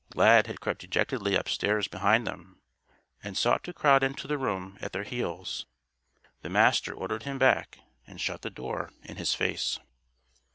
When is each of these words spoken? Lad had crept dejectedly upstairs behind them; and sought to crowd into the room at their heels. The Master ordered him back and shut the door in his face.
Lad 0.15 0.47
had 0.47 0.59
crept 0.61 0.81
dejectedly 0.81 1.35
upstairs 1.35 1.87
behind 1.87 2.25
them; 2.25 2.59
and 3.21 3.37
sought 3.37 3.63
to 3.65 3.71
crowd 3.71 4.01
into 4.01 4.25
the 4.25 4.35
room 4.39 4.79
at 4.81 4.93
their 4.93 5.03
heels. 5.03 5.67
The 6.41 6.49
Master 6.49 6.91
ordered 6.95 7.21
him 7.21 7.37
back 7.37 7.77
and 8.07 8.19
shut 8.19 8.41
the 8.41 8.49
door 8.49 8.89
in 9.03 9.17
his 9.17 9.35
face. 9.35 9.77